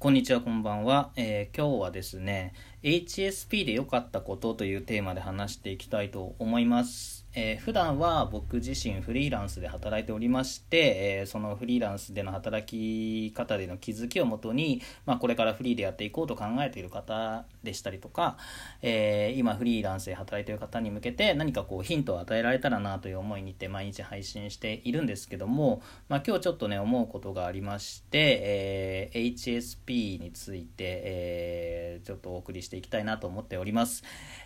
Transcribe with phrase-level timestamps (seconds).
[0.00, 1.10] こんにちは、こんばんは。
[1.14, 7.20] えー、今日はですね、HSP で良かったことというテーマで話していきたいと思います。
[7.32, 18.36] えー、普段は僕自身フリーランスで働いておりまして、えー、そのフリーランスでの働き方での気づきをもとに、まあ、これからフリーでやっていこうと考えている方でしたりとか、
[18.82, 34.04] えー、今フリーランスで働いている方に向けて何かこうヒントを与えられたらなという思いにて毎日配信しているんですけども、まあ、今日ちょっとね思うことがありまして、え HSP について、えちょっとお送りしてしていきたいなと思っております。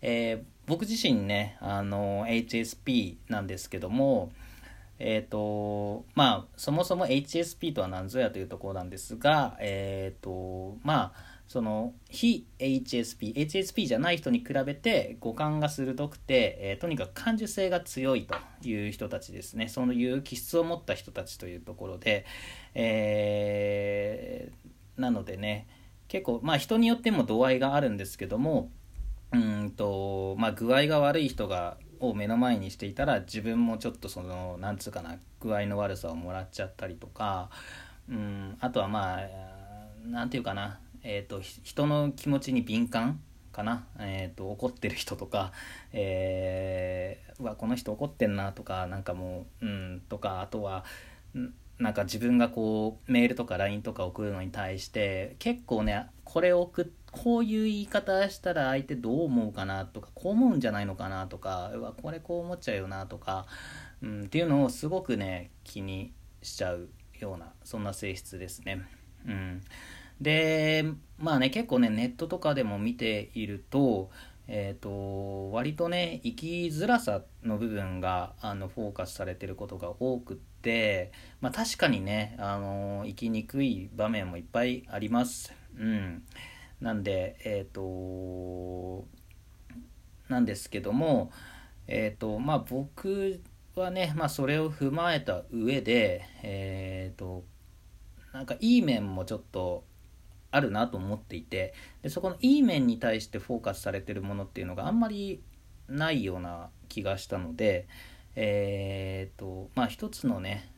[0.00, 4.32] え僕自身ねあの HSP なんですけども
[4.98, 18.34] えっ、ー、とまあそもそも HSP とは何ぞやというところなんですがえっ、ー、とまあその非 HSP HSP じゃない人に比べて五感が鋭くて、えー、とにかく感受性が強いと
[18.66, 22.24] いう人たちですねそういう気質を持った人たちというところで、
[22.74, 25.68] えー、なのでね
[26.08, 28.70] 結構まあ人によっても度合いがあるんですけども
[29.32, 37.50] うんとまあ具合が悪い人がを目の前にしていたら自分もちょっとそのなんつうかな具合の悪さをもらっちゃったりとか
[38.08, 39.20] うんあとはまあ
[40.06, 43.20] なんていうかなえっ、ー、と人の気持ちに敏感
[43.56, 45.52] かな、えーと、怒ってる人とか、
[45.92, 50.84] えー、うわこの人怒ってんなとかなんかもううんとかあとは
[51.78, 63.46] なんか自分がこうメールとか LINE とか送るのに対して結構ねこれを送ってこういう言い方したら相手どう思うかなとかこう思うんじゃないのかなとかうわこれこう思っちゃうよなとか、
[64.02, 68.82] うん、っていうのをすごくね気にしちゃうようなそんな性質ですね。
[69.26, 69.62] うん、
[70.20, 70.84] で
[71.18, 74.10] まあね結構ねネットとかでも見ていると
[74.48, 80.55] えーと、割とね生きづらさの部分があのフォーカスされてることが多くて、
[81.40, 85.52] まあ、確かにね、あの生きにくい場面もいっぱいあります。
[85.78, 86.24] うん
[86.80, 89.06] なんで、えっ、ー、と、
[90.28, 91.30] なんですけども、
[91.86, 93.40] えっ、ー、と、まあ僕
[93.74, 97.44] はね、まあそれを踏まえた上で、えっ、と、
[98.32, 99.84] なんかいい面もちょっと
[100.50, 105.42] あるなと思っていてでそこのいい面に対してフォーカスされてるものっていうのがあんまり
[105.88, 107.88] ないような気がしたので
[108.36, 110.70] えっ、とまあ一つのね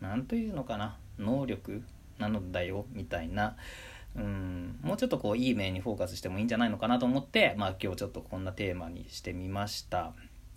[0.00, 1.82] 何というのかな能力
[2.18, 3.56] なのだよみたいな
[4.14, 10.12] うんもうちょっとこういい面にフォーカスしてもいいんじゃないのかなと思って、まあ、今日ちょっとこんなテーマにしてみました。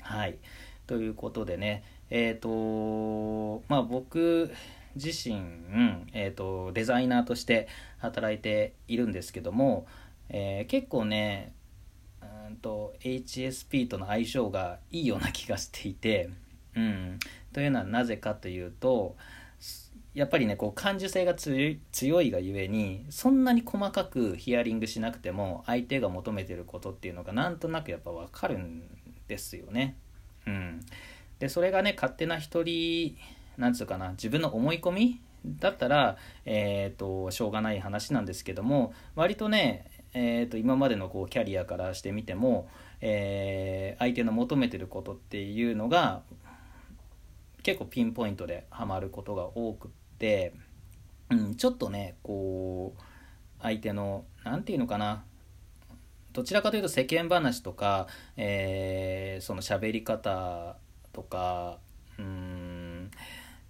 [0.00, 0.38] はい
[0.86, 4.52] ということでねえっ、とまあ僕
[4.96, 5.42] 自身、
[6.12, 9.86] えーと、デザイナーとして働いているんですけども、
[10.28, 11.52] えー、結構ね
[12.46, 16.30] うんと HSP との相性がいいような気がしていて、
[16.76, 17.18] うん、
[17.52, 19.16] というのはなぜかというと
[20.14, 28.82] やっぱりねこう感受性が強いがゆえにそんなに細かくヒアリングしなくても相手が求めてることっていうのがなんとなくやっぱ分かるん
[29.26, 29.96] ですよね。
[30.46, 30.80] うん、
[31.40, 33.16] でそれがね勝手な一人
[33.56, 42.68] なんつうかな自分の思い込みだったら、えーと、しょうがない話なんですけども割とね、えーと、今までのこうキャリアからしてみても、
[43.00, 46.22] えー、相手の求めてることっていうのが
[47.64, 50.54] 結構ピンポイントでハマることが多くって、
[51.30, 53.02] うん、ちょっとねこう
[53.60, 55.24] 相手の何て言うのかな
[56.32, 60.76] どちらかというと世間話とか、えー、その喋り方
[61.12, 61.78] とか
[62.18, 63.10] うん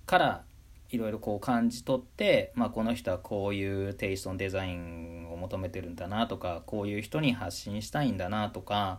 [0.06, 0.44] から
[0.90, 8.98] いろいろこう感じ取って、まあ、この人はこういうテイストのデザインを求めてるんだなとかこういう人に発信したいんだなとか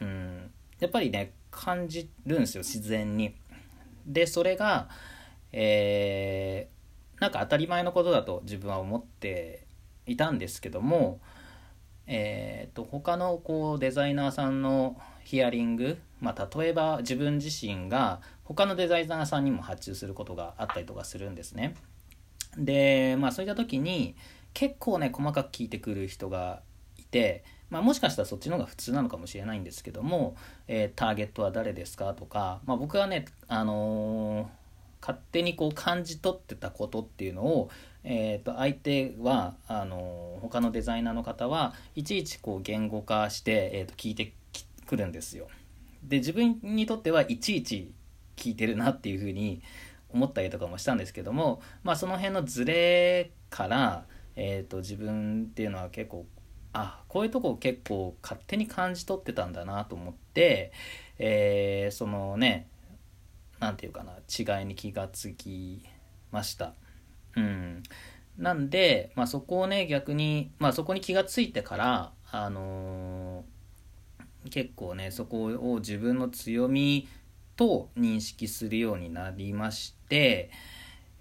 [0.00, 3.34] うんやっぱりね感じるんですよ自然に。
[4.06, 4.88] でそれが
[5.52, 9.66] えー、なんか当たり前のことだと自分は思って
[10.06, 11.20] いたんですけども、
[12.06, 21.74] えーと、他のこうデザイナーさんのヒアリング、まあ、例えば自分自身が他のデザイナーさんにも発注することがあったりとかするんですね。
[22.56, 24.16] で、まあ、そういった時に
[24.52, 26.62] 結構ね細かく聞いてくる人が、
[27.70, 30.36] まあ、もしかしたらそっちの方が普通なのかもしれないんですけども、
[30.68, 34.62] えー、ターゲットは誰ですかとか、まあ、僕はね、あのー
[35.02, 37.70] 勝手にこう感じ取ってたことっていうのを、
[38.04, 44.32] えー、と相手はあの他のデザイナーの方はいちいちこう言語化して、えー、と聞いて
[44.86, 45.48] くるんですよ。
[46.04, 47.92] で自分にとってはいちいち
[48.36, 49.60] 聞いてるなっていうふうに
[50.14, 54.04] 思ったりとかもしたんですけども、まあ、その辺のズレから、
[54.36, 56.26] えー、と自分っていうのは結構
[56.72, 60.72] あこういうとこ結構勝手に感じ取ってたんだなと思って、
[61.18, 62.68] えー、そのね
[63.60, 64.12] 何て言うかな
[64.58, 65.84] 違いに気がつき
[66.30, 66.74] ました。
[67.36, 67.82] うん、
[68.36, 77.08] なんで、まあ、そこをね逆に、まあ、そこに気がついてからあのー、結構ねそこを自分の強み
[77.56, 80.50] と認識するようになりまして、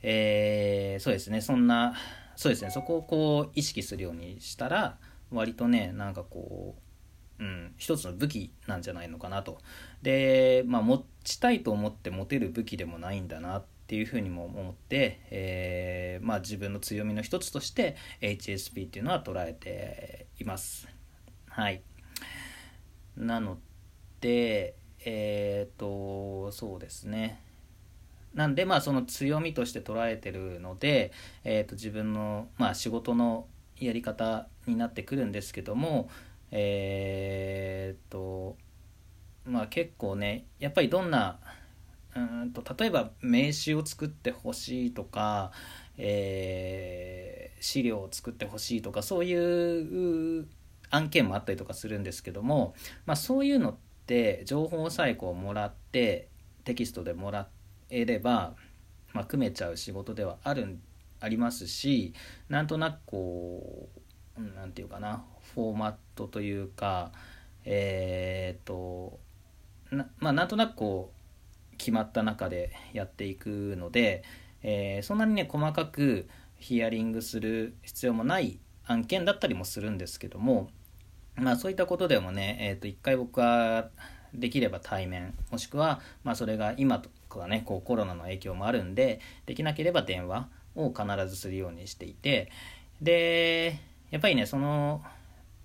[0.01, 1.93] えー、そうですねそんな
[2.35, 4.97] そうですねそこをこう意識するようにしたら
[5.31, 6.75] 割とねなんかこ
[7.39, 9.59] う、うん、一つの武器なんじゃないのかなと。
[10.01, 20.87] でまあ持ちたいと思って持てる武器でもないんだなっていうふうにも思って、えー、まあ、自分の強みの一つとして HSP っていうのは捉えています。
[21.49, 21.81] はい。
[23.17, 23.57] なの
[24.21, 27.41] でえっ、とそうですね。
[28.33, 31.11] なんでまあその強みとして捉えてるので、
[31.43, 33.45] えー、と自分の、まあ、仕事の
[33.85, 36.09] やり方になってくるんですけども
[36.51, 38.57] えっ、と
[39.45, 41.39] まあ結構ねやっぱりどんな
[42.15, 45.51] うんと例えば名刺を作ってほしいとか、
[45.97, 50.47] えー、資料を作ってほしいとかそういう
[50.89, 52.75] 案件もあったりとかするんですけども、
[53.05, 53.75] まあ、そういうのっ
[54.05, 56.27] て情報さえこうもらって
[56.65, 57.47] テキストでもら
[57.89, 58.55] えれば、
[59.13, 60.81] まあ、組めちゃう仕事ではあるん
[61.21, 62.13] ありますし
[62.49, 63.89] なんとなくこ
[64.37, 65.23] う何て言うかな
[65.53, 67.11] フォーマットというか
[67.63, 69.19] えっ、と
[69.91, 74.23] なまあなんとなくこう決まった中でやっていくので、
[74.63, 76.27] えー、そんなにね細かく
[76.57, 80.69] ヒアリングする必要もない案件だったりもするんですけども
[81.35, 83.89] まあそういったことでもね、えー、と一回僕は
[84.33, 92.51] できれば対面もしくは、まあ、それが今とかねこうコロナの影響もあるんでできなければ電話を必ずするようにしていて
[93.01, 93.79] で
[94.09, 95.01] やっぱりねその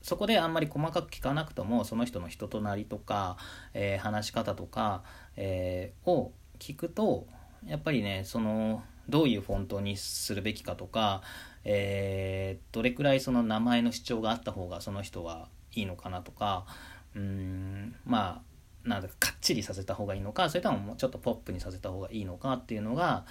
[0.02, 3.36] そこであんまり細かく聞かなくともその人の人となりとか、
[3.74, 5.02] えー、話し方とか、
[5.36, 7.26] えー、を聞くと
[7.66, 11.22] やっぱりねそのどういうフォントにするべきかとか、
[11.64, 16.66] えー、どれくらいその名前の主張があった方がその人はいいのかなとか
[17.14, 18.42] うんま
[18.84, 23.24] あなんだかかっちりさせた方がいいのかそれとももうちょっとポップにさせた方がいいのかっていうのが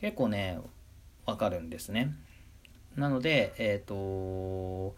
[0.00, 0.58] 結構ね
[1.26, 2.14] 分かるんですね。
[2.96, 4.96] なので、え、ー、と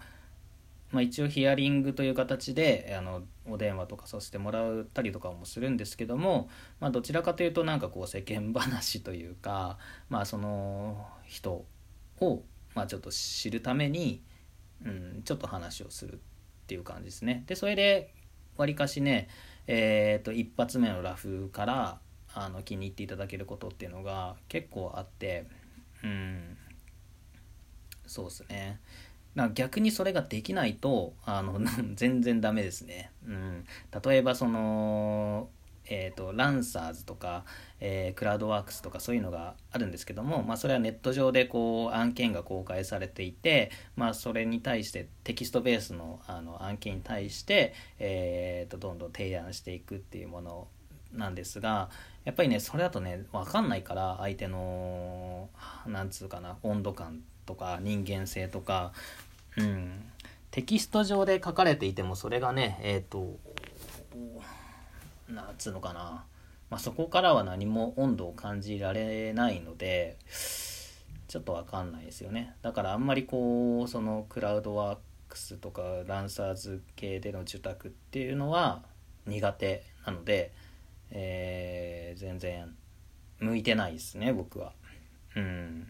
[0.93, 9.79] まあ、一応ヒアリングという形であのお電話とかさせてもらったりとかもするんですけども、まあ、どちらかというとなんかこう世間話というか、
[10.11, 11.65] まあ、その人
[12.21, 12.43] を、
[12.75, 14.23] まあ、ちょっと知るために、
[14.85, 16.19] うん、ちょっと話をするっ
[16.67, 17.43] ていう感じですね。
[17.47, 18.13] でそれで
[18.59, 19.29] わりかしね、
[19.67, 21.99] えー、と一発目のラフから
[22.35, 25.47] あの気に入っていただけることっていうのが結構あって
[26.03, 26.57] うん
[28.07, 28.81] そうですね。
[29.35, 31.59] な逆にそれができないとあの
[31.95, 33.11] 全然ダメですね。
[33.27, 33.65] うん、
[34.05, 35.49] 例えばその
[35.85, 37.45] えーと、ランサーズとか、
[37.81, 50.69] えー、クラウドワークスとかそういうのがあるんですけども、まあ、それはネット上でこう案件が公開されていて、まあ、それに対してテキストベースのあの案件に対して、えーと、どんどん提案していくっていうもの
[51.13, 51.91] なんですが
[52.25, 55.49] やっぱりねそれだとね分かんないから相手の
[55.87, 58.93] なんつうかな温度感とか人間性とか
[59.57, 59.93] うん、
[60.51, 63.39] テキスト上で書かれていてもそれがねえっ、ー、と
[65.29, 66.25] なんつうのかな、
[66.71, 70.17] まあ、そこからは何も温度を感じられないので
[71.29, 72.55] ちょっとわかんないですよね。
[72.61, 74.99] だからあんまりこうそのクラウドワー
[75.31, 78.83] クスとかランサーズ系での受託っていうのは
[79.27, 80.53] 苦手なので、
[81.13, 82.75] えー、全然
[83.39, 84.73] 向いてないですね僕は。
[85.37, 85.87] うん。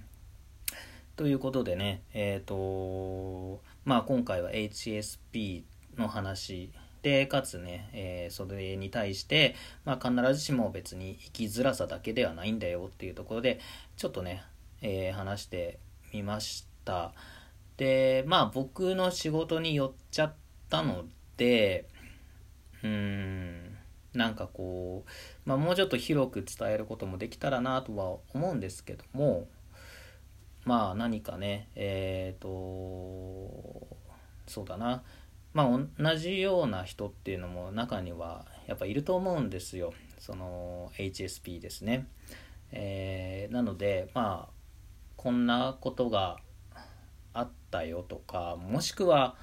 [1.17, 5.63] ということでね、えっ、ー、と、まあ今回は HSP
[5.97, 13.61] の話で、かつね、えー、それに対して、まあ必ずしも別に生きづらさだけではないんだよっていうところで、
[13.97, 14.43] ちょっとね、
[14.81, 15.79] えー、話して
[16.13, 17.13] みました。
[17.77, 20.35] で、まあ僕の仕事に寄っちゃっ
[20.71, 21.05] たの
[21.37, 21.89] で、
[22.83, 23.72] うん、
[24.15, 25.11] なんかこう、
[25.49, 29.49] まあ、もうちょっと広く伝えることもできたらなとは思うんですけども、
[30.65, 33.87] まあ何かねえっ、ー、と
[34.47, 35.03] そうだな
[35.55, 42.07] まあ同じような人っていうのも中にはやっぱいると思うんですよその HSP ですね。
[42.71, 44.53] えー、なのでまあ
[45.17, 46.39] こんなことが
[47.35, 49.37] あったよとかもしくは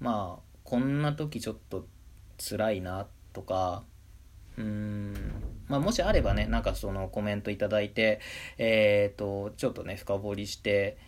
[0.00, 1.86] まあこんな時ちょっと
[2.38, 3.84] 辛いなとか
[4.58, 5.14] うん。
[5.68, 8.20] まあ、もしあればねなんかそのコメントいただいて
[8.58, 10.98] えっ、ー、とちょっとね深掘りして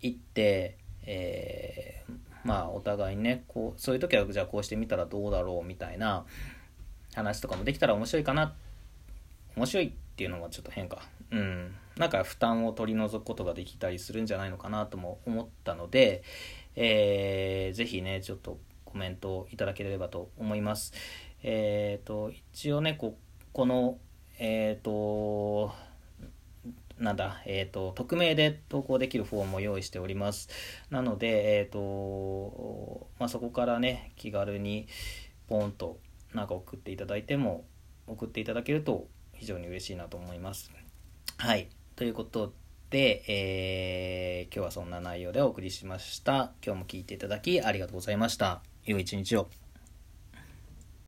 [0.00, 2.12] いってえー、
[2.44, 6.24] まあお互いにねこうそういう時はじゃあこうしてみたらどうだろうみたいな
[7.14, 8.54] 話とかもできたら面白いかな
[9.56, 11.02] 面白いっていうのはちょっと変か。
[11.30, 11.74] うん。
[11.96, 16.22] なんか負担を取り除くことができたりするんじゃないのかなとも思ったので、
[16.74, 20.92] えー、ぜひねちょっとコメントをいただければと思います。
[21.48, 23.16] えっ、ー、と一応ねこ
[23.52, 23.98] この
[24.38, 25.72] えっ、ー、と
[26.98, 30.48] なんだ、えっ、ー、と、匿名で投稿できるフォームを用意しております。
[30.88, 34.88] なので、えっ、ー、と、まあ、そこからね、気軽に
[35.46, 35.98] ポンと
[36.32, 37.66] なんか送っていただいても、
[38.06, 40.70] 送っていただけると非常に嬉しいなと思います。
[41.36, 41.68] はい。
[41.96, 42.54] ということ
[42.88, 46.52] で、えー、今日はそんな内容でお送りしました。
[46.64, 48.62] 今日も聞いていただきありがとうございました。
[48.84, 49.65] 良い一日を。